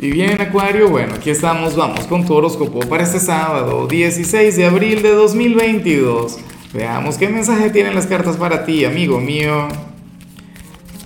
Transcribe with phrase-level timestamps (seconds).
[0.00, 4.64] Y bien, Acuario, bueno, aquí estamos, vamos con tu horóscopo para este sábado, 16 de
[4.64, 6.38] abril de 2022.
[6.72, 9.66] Veamos qué mensaje tienen las cartas para ti, amigo mío.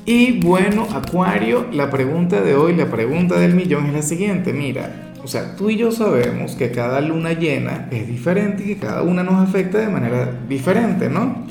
[0.05, 5.15] Y bueno, Acuario, la pregunta de hoy, la pregunta del millón es la siguiente, mira,
[5.25, 9.01] o sea, tú y yo sabemos que cada luna llena es diferente y que cada
[9.01, 11.47] una nos afecta de manera diferente, ¿no?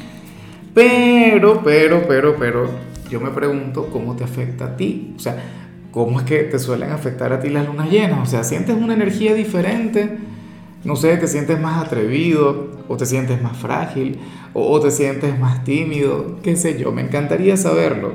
[0.76, 2.70] Pero, pero, pero, pero,
[3.10, 5.16] yo me pregunto cómo te afecta a ti.
[5.16, 5.44] O sea,
[5.92, 8.20] ¿Cómo es que te suelen afectar a ti las lunas llenas?
[8.22, 10.18] O sea, ¿sientes una energía diferente?
[10.86, 14.18] No sé, te sientes más atrevido o te sientes más frágil
[14.54, 18.14] o, te sientes más tímido, qué sé yo, me encantaría saberlo.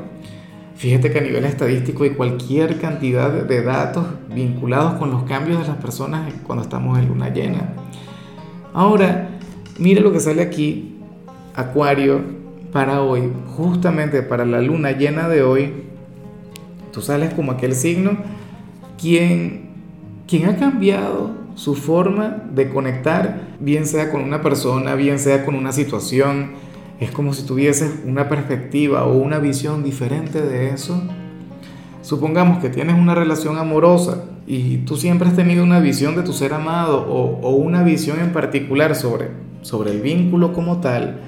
[0.77, 5.69] Fíjate que a nivel estadístico hay cualquier cantidad de datos vinculados con los cambios de
[5.69, 7.73] las personas cuando estamos en luna llena.
[8.75, 9.39] Ahora,
[9.79, 10.98] mira lo que sale aquí,
[11.55, 12.20] Acuario,
[12.73, 15.86] para hoy, justamente para la luna llena de hoy,
[16.96, 18.12] Tú sales como aquel signo
[18.98, 19.68] quien,
[20.27, 25.56] quien ha cambiado su forma de conectar, bien sea con una persona, bien sea con
[25.56, 26.53] una situación.
[26.98, 31.03] Es como si tuvieses una perspectiva o una visión diferente de eso.
[32.00, 36.33] Supongamos que tienes una relación amorosa y tú siempre has tenido una visión de tu
[36.33, 41.20] ser amado o, una visión en particular sobre, sobre el vínculo como tal,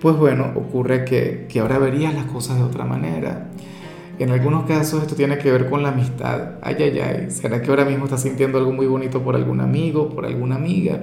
[0.00, 3.50] pues bueno, ocurre que, que ahora verías las cosas de otra manera.
[4.18, 6.52] En algunos casos esto tiene que ver con la amistad.
[6.62, 7.30] Ay, ay, ay.
[7.30, 11.00] ¿Será que ahora mismo estás sintiendo algo muy bonito por algún amigo, por alguna amiga?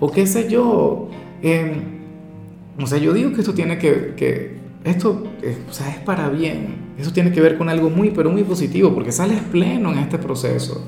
[0.00, 1.08] O qué sé yo.
[1.42, 1.72] Eh,
[2.80, 5.24] o sea, yo digo que esto tiene que, que esto
[5.68, 6.94] o sea, es para bien.
[6.98, 10.18] Eso tiene que ver con algo muy, pero muy positivo, porque sales pleno en este
[10.18, 10.86] proceso.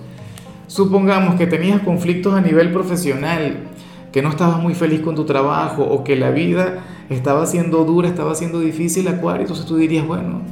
[0.69, 3.69] Supongamos que tenías conflictos a nivel profesional,
[4.13, 8.09] que no estabas muy feliz con tu trabajo o que la vida estaba siendo dura,
[8.09, 10.43] estaba siendo difícil, Acuario, entonces tú dirías, bueno,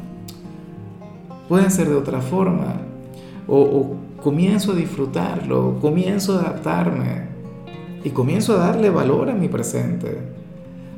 [1.48, 2.76] puede ser de otra forma.
[3.46, 7.26] O, comienzo a disfrutarlo, comienzo a adaptarme
[8.02, 10.18] y comienzo a darle valor a mi presente.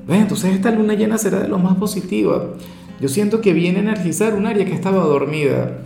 [0.09, 2.45] Entonces esta luna llena será de lo más positiva.
[3.01, 5.79] Yo siento que viene a energizar un área que estaba dormida,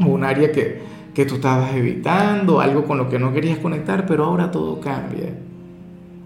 [0.00, 0.80] un área que,
[1.14, 5.34] que tú estabas evitando, algo con lo que no querías conectar, pero ahora todo cambia.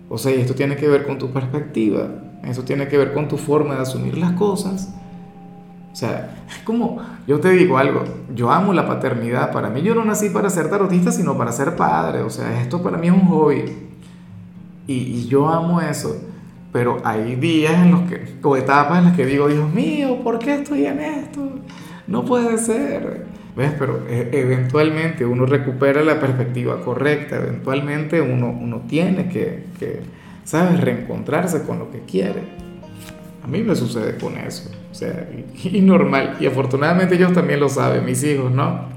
[0.09, 2.09] O sea, esto tiene que ver con tu perspectiva,
[2.45, 4.95] eso tiene que ver con tu forma de asumir las cosas
[5.93, 9.95] o sea, es como, yo te digo algo, yo amo la paternidad, para mí yo
[9.95, 13.13] no nací para ser tarotista, sino para ser padre, o sea, esto para mí es
[13.13, 13.65] un hobby.
[14.87, 16.17] Y, y yo amo eso,
[16.73, 20.39] pero hay días en los que, o etapas en las que digo, Dios mío, ¿por
[20.39, 21.49] qué estoy en esto?
[22.07, 23.27] No puede ser.
[23.57, 23.73] ¿Ves?
[23.79, 30.01] Pero e, eventualmente uno recupera la perspectiva correcta, eventualmente uno, uno tiene que, que,
[30.45, 32.70] ¿sabes?, reencontrarse con lo que quiere.
[33.43, 34.71] A mí me sucede con eso.
[34.91, 35.29] O sea,
[35.65, 36.37] y normal.
[36.41, 38.89] Y afortunadamente ellos también lo saben, mis hijos, ¿no?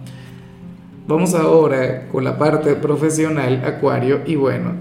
[1.06, 4.72] Vamos ahora con la parte profesional, Acuario, y bueno,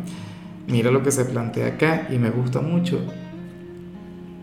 [0.69, 3.01] mira lo que se plantea acá y me gusta mucho.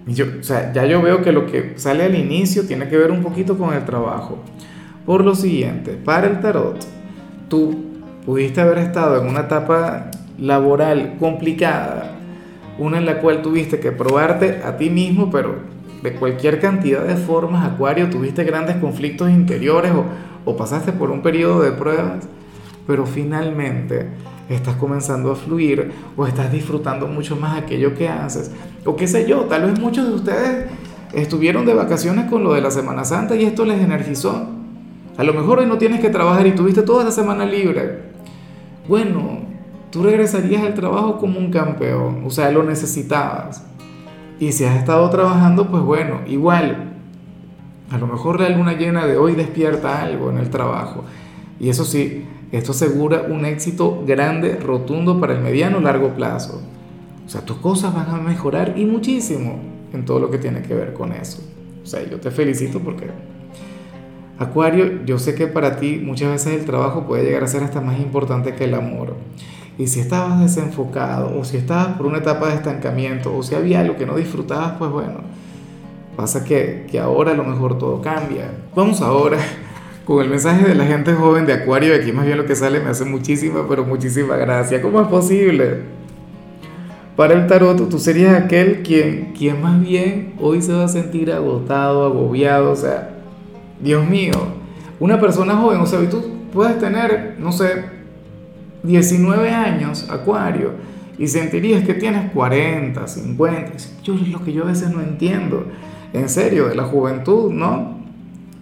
[0.06, 3.12] Yo, o sea, ya yo veo que lo que sale al inicio tiene que ver
[3.12, 4.40] un poquito con el trabajo.
[5.06, 6.86] Por lo siguiente, para el tarot,
[7.48, 7.86] tú
[8.26, 12.09] pudiste haber estado en una etapa laboral complicada,
[12.80, 15.56] una en la cual tuviste que probarte a ti mismo, pero
[16.02, 19.92] de cualquier cantidad de formas, Acuario, tuviste grandes conflictos interiores
[20.46, 22.28] o, pasaste por un periodo de pruebas,
[22.88, 24.08] pero finalmente
[24.50, 28.50] estás comenzando a fluir o estás disfrutando mucho más aquello que haces.
[28.84, 30.66] O qué sé yo, tal vez muchos de ustedes
[31.14, 34.48] estuvieron de vacaciones con lo de la Semana Santa y esto les energizó.
[35.18, 38.10] A lo mejor hoy no tienes que trabajar y tuviste toda la semana libre.
[38.88, 39.39] Bueno,
[39.92, 43.64] tú regresarías al trabajo como un campeón, o sea, lo necesitabas.
[44.40, 46.94] Y si has estado trabajando, pues bueno, igual,
[47.92, 51.04] a lo mejor la luna llena de hoy despierta algo en el trabajo.
[51.60, 56.62] Y eso sí, esto asegura un éxito grande, rotundo para el mediano largo plazo.
[57.26, 59.60] O sea, tus cosas van a mejorar y muchísimo
[59.94, 61.42] en todo lo que tiene que ver con eso.
[61.84, 63.08] O sea, yo te felicito porque,
[64.38, 67.82] Acuario, yo sé que para ti muchas veces el trabajo puede llegar a ser hasta
[67.82, 69.16] más importante que el amor.
[69.80, 73.80] Y si estabas desenfocado o si estabas por una etapa de estancamiento o si había
[73.80, 75.22] algo que no disfrutabas, pues bueno,
[76.18, 78.52] pasa que, que ahora a lo mejor todo cambia.
[78.76, 79.38] Vamos ahora
[80.06, 82.82] con el mensaje de la gente joven de Acuario, aquí más bien lo que sale
[82.82, 84.82] me hace muchísima, pero muchísima gracia.
[84.82, 85.84] ¿Cómo es posible?
[87.16, 91.32] Para el tarot, tú serías aquel quien, quien más bien hoy se va a sentir
[91.32, 93.12] agotado, agobiado, o sea,
[93.80, 94.34] Dios mío,
[95.00, 96.22] una persona joven, o sea, tú
[96.52, 97.99] puedes tener, no sé,
[98.84, 100.74] 19 años, Acuario,
[101.18, 103.74] y sentirías que tienes 40, 50.
[104.04, 105.66] Yo es lo que yo a veces no entiendo,
[106.14, 108.00] en serio, de la juventud, ¿no?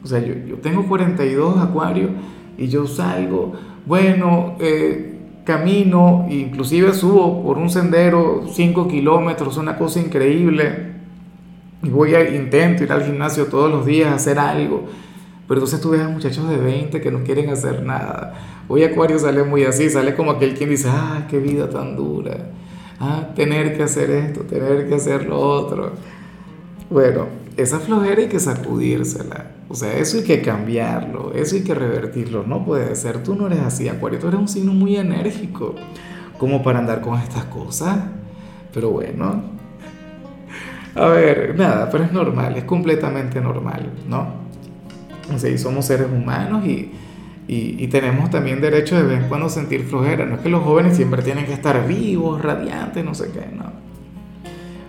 [0.04, 2.10] O sea, yo, yo tengo 42, Acuario,
[2.58, 3.54] y yo salgo,
[3.86, 10.94] bueno, eh, camino, inclusive subo por un sendero 5 kilómetros, una cosa increíble,
[11.84, 14.86] y voy a intento ir al gimnasio todos los días, hacer algo,
[15.48, 18.34] pero entonces tú ves a muchachos de 20 que no quieren hacer nada.
[18.68, 22.52] Hoy Acuario sale muy así, sale como aquel quien dice, ah, qué vida tan dura,
[23.00, 25.94] ah, tener que hacer esto, tener que hacer lo otro.
[26.90, 29.52] Bueno, esa flojera hay que sacudírsela.
[29.70, 32.44] O sea, eso hay que cambiarlo, eso hay que revertirlo.
[32.44, 35.76] No puede ser, tú no eres así, Acuario, tú eres un signo muy enérgico,
[36.38, 37.98] como para andar con estas cosas.
[38.74, 39.44] Pero bueno,
[40.96, 44.47] a ver, nada, pero es normal, es completamente normal, ¿no?
[45.44, 46.92] Y somos seres humanos y,
[47.48, 50.26] y, y, tenemos también derecho de vez en cuando sentir flojera.
[50.26, 53.88] No es que los jóvenes siempre tienen que estar vivos, radiantes, no sé qué, no.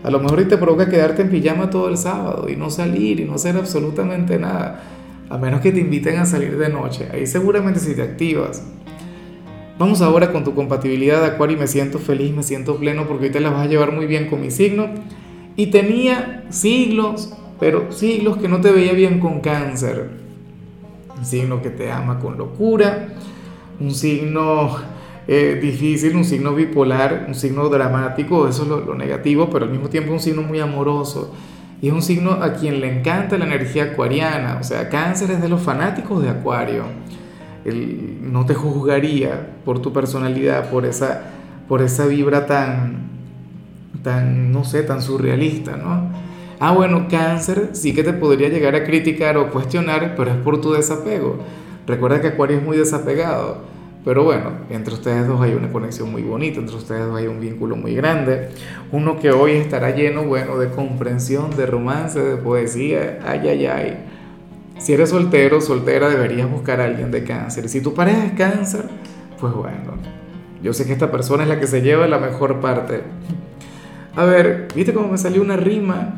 [0.04, 3.24] A lo mejor te provoca quedarte en pijama todo el sábado y no salir y
[3.24, 4.80] no hacer absolutamente nada,
[5.28, 7.08] a menos que te inviten a salir de noche.
[7.12, 8.62] Ahí seguramente si te activas.
[9.78, 13.26] Vamos ahora con tu compatibilidad de Acuario y me siento feliz, me siento pleno porque
[13.26, 14.86] hoy te la vas a llevar muy bien con mi signo.
[15.56, 20.10] Y tenía siglos, pero siglos que no te veía bien con cáncer.
[21.18, 23.08] Un signo que te ama con locura,
[23.80, 24.76] un signo
[25.30, 29.90] eh, difícil, un signo bipolar, un signo dramático, eso es lo, negativo, pero al mismo
[29.90, 31.34] tiempo un signo muy amoroso.
[31.82, 35.42] Y es un signo a quien le encanta la energía acuariana, o sea, cáncer es
[35.42, 36.84] de los fanáticos de Acuario.
[38.22, 41.20] No te juzgaría por tu personalidad, por esa,
[41.68, 43.10] por esa vibra tan,
[44.02, 46.10] tan, no sé, tan surrealista, ¿no?
[46.60, 50.60] Ah, bueno, cáncer sí que te podría llegar a criticar o cuestionar, pero es por
[50.60, 51.38] tu desapego.
[51.86, 53.58] Recuerda que Acuario es muy desapegado.
[54.04, 57.40] Pero bueno, entre ustedes dos hay una conexión muy bonita, entre ustedes dos hay un
[57.40, 58.48] vínculo muy grande.
[58.90, 63.18] Uno que hoy estará lleno, bueno, de comprensión, de romance, de poesía.
[63.26, 64.04] Ay, ay, ay.
[64.78, 67.68] Si eres soltero, soltera, deberías buscar a alguien de cáncer.
[67.68, 68.84] Si tu pareja es cáncer,
[69.40, 69.98] pues bueno,
[70.62, 73.02] yo sé que esta persona es la que se lleva la mejor parte.
[74.16, 76.14] A ver, ¿viste cómo me salió una rima?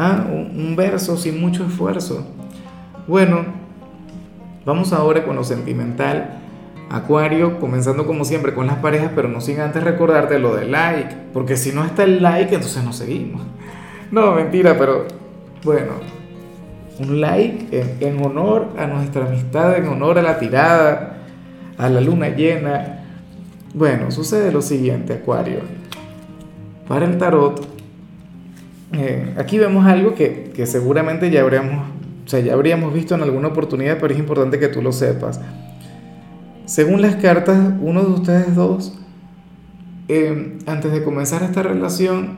[0.00, 2.24] Ah, un, verso sin mucho esfuerzo.
[3.08, 3.44] Bueno,
[4.64, 6.38] vamos ahora con lo sentimental
[6.88, 11.16] Acuario, comenzando como siempre con las parejas, pero no sin antes recordarte lo del like,
[11.32, 13.42] porque si no está el like, entonces no seguimos.
[14.10, 15.04] No, mentira, pero
[15.62, 15.92] bueno,
[16.98, 21.18] un like en, honor a nuestra amistad, en honor a la tirada,
[21.76, 23.04] a la luna llena.
[23.74, 25.60] Bueno, sucede lo siguiente, Acuario.
[26.88, 27.77] Para el tarot,
[28.92, 31.86] eh, aquí vemos algo que, que seguramente ya habríamos,
[32.24, 35.40] o sea, ya habríamos visto en alguna oportunidad, pero es importante que tú lo sepas.
[36.64, 38.98] Según las cartas, uno de ustedes dos,
[40.08, 42.36] eh, antes de comenzar esta relación,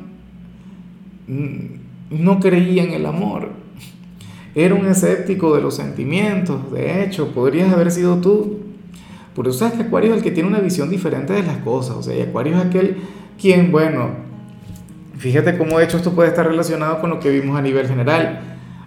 [1.29, 3.51] mm, no creía en el amor.
[4.55, 6.73] Era un escéptico de los sentimientos.
[6.73, 8.59] De hecho, podrías haber sido tú.
[9.35, 11.97] Por eso sabes que Acuario es el que tiene una visión diferente de las cosas.
[11.97, 12.97] O sea, Acuario es aquel
[13.41, 14.11] quien, bueno,
[15.21, 18.41] fíjate cómo de hecho esto puede estar relacionado con lo que vimos a nivel general.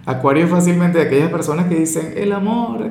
[0.04, 2.90] Acuario es fácilmente de aquellas personas que dicen, el amor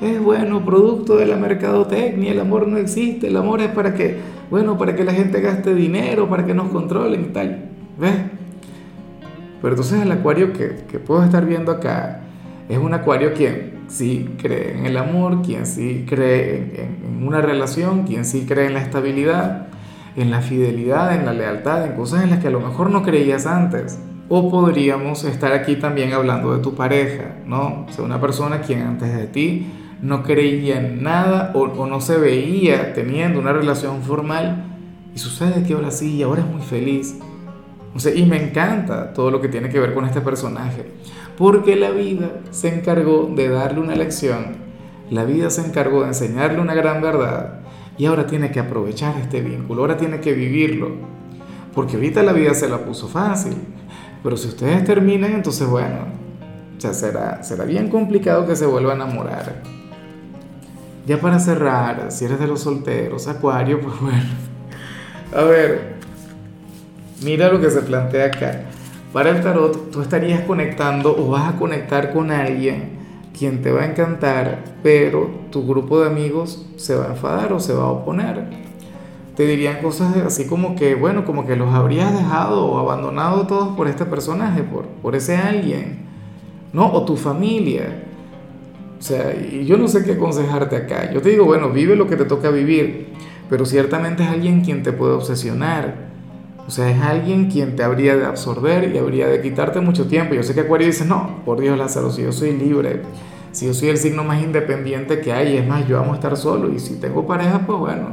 [0.00, 4.18] es bueno, producto de la mercadotecnia, el amor no existe, el amor es para que,
[4.48, 7.64] bueno, para que la gente gaste dinero, para que nos controlen y tal.
[7.98, 8.14] ¿Ves?
[9.60, 12.20] Pero entonces el acuario que, que puedo estar viendo acá
[12.68, 17.40] es un acuario quien sí cree en el amor, quien sí cree en, en una
[17.40, 19.66] relación, quien sí cree en la estabilidad,
[20.16, 23.02] en la fidelidad, en la lealtad, en cosas en las que a lo mejor no
[23.02, 23.98] creías antes.
[24.28, 27.86] O podríamos estar aquí también hablando de tu pareja, ¿no?
[27.88, 29.66] O sea, una persona quien antes de ti
[30.00, 34.64] no creía en nada o, no se veía teniendo una relación formal
[35.14, 37.18] y sucede que ahora sí, y ahora es muy feliz.
[37.94, 40.86] O sea, y me encanta todo lo que tiene que ver con este personaje,
[41.38, 44.56] porque la vida se encargó de darle una lección,
[45.10, 47.60] la vida se encargó de enseñarle una gran verdad
[47.96, 50.90] y ahora tiene que aprovechar este vínculo, ahora tiene que vivirlo,
[51.74, 53.54] porque ahorita la vida se la puso fácil,
[54.22, 56.24] pero si ustedes terminan, entonces bueno,
[56.92, 59.62] será, será bien complicado que se vuelva a enamorar.
[61.06, 64.24] Ya para cerrar, si eres de los solteros, Acuario, pues bueno.
[65.34, 65.94] A ver,
[67.22, 68.62] mira lo que se plantea acá.
[69.12, 72.93] Para el tarot, tú estarías conectando o vas a conectar con alguien
[73.36, 77.60] quien te va a encantar, pero tu grupo de amigos se va a enfadar o
[77.60, 78.44] se va a oponer.
[79.36, 83.76] Te dirían cosas así como que, bueno, como que los habrías dejado o abandonado todos
[83.76, 86.04] por este personaje, por, por ese alguien,
[86.72, 86.92] ¿no?
[86.92, 88.04] O tu familia.
[88.98, 91.12] O sea, y yo no sé qué aconsejarte acá.
[91.12, 93.08] Yo te digo, bueno, vive lo que te toca vivir,
[93.50, 96.13] pero ciertamente es alguien quien te puede obsesionar.
[96.66, 100.34] O sea, es alguien quien te habría de absorber y habría de quitarte mucho tiempo.
[100.34, 103.02] Yo sé que Acuario dice, no, por Dios Lázaro, si yo soy libre,
[103.52, 106.72] Si yo soy el signo más independiente que hay, es más, yo amo estar solo
[106.72, 108.08] y si tengo pareja, pues bueno,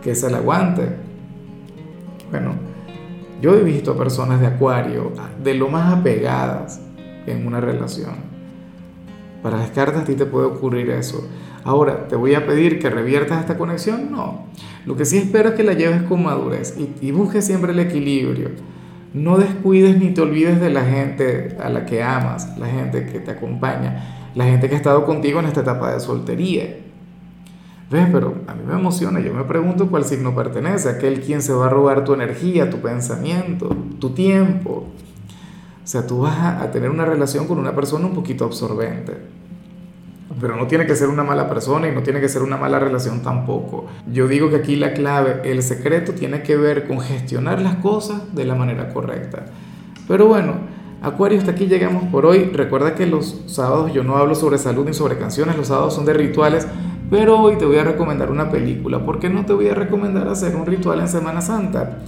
[0.00, 0.88] que se la aguante.
[2.30, 2.52] Bueno,
[3.40, 6.80] yo he visto personas de Acuario de lo más apegadas
[7.26, 8.14] en una relación.
[9.42, 11.26] Para las cartas a ti te puede ocurrir eso.
[11.64, 14.10] Ahora, ¿te voy a pedir que reviertas esta conexión?
[14.10, 14.46] No.
[14.86, 17.80] Lo que sí espero es que la lleves con madurez y, y busques siempre el
[17.80, 18.50] equilibrio.
[19.12, 23.18] No descuides ni te olvides de la gente a la que amas, la gente que
[23.18, 26.76] te acompaña, la gente que ha estado contigo en esta etapa de soltería.
[27.90, 28.06] ¿Ves?
[28.12, 31.66] Pero a mí me emociona, yo me pregunto cuál signo pertenece, aquel quien se va
[31.66, 34.86] a robar tu energía, tu pensamiento, tu tiempo.
[35.82, 39.39] O sea, tú vas a tener una relación con una persona un poquito absorbente.
[40.40, 42.78] Pero no tiene que ser una mala persona y no tiene que ser una mala
[42.78, 43.86] relación tampoco.
[44.10, 48.34] Yo digo que aquí la clave, el secreto tiene que ver con gestionar las cosas
[48.34, 49.46] de la manera correcta.
[50.08, 50.54] Pero bueno,
[51.02, 52.50] Acuario, hasta aquí llegamos por hoy.
[52.52, 56.04] Recuerda que los sábados yo no hablo sobre salud ni sobre canciones, los sábados son
[56.04, 56.66] de rituales.
[57.10, 59.04] Pero hoy te voy a recomendar una película.
[59.04, 62.00] ¿Por qué no te voy a recomendar hacer un ritual en Semana Santa?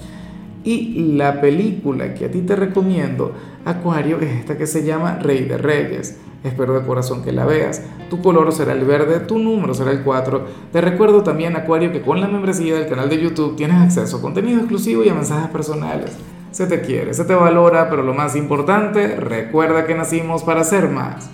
[0.62, 3.32] Y la película que a ti te recomiendo,
[3.64, 6.18] Acuario, es esta que se llama Rey de Reyes.
[6.44, 7.82] Espero de corazón que la veas.
[8.10, 10.44] Tu color será el verde, tu número será el 4.
[10.72, 14.20] Te recuerdo también, Acuario, que con la membresía del canal de YouTube tienes acceso a
[14.20, 16.16] contenido exclusivo y a mensajes personales.
[16.50, 20.88] Se te quiere, se te valora, pero lo más importante, recuerda que nacimos para ser
[20.88, 21.30] más.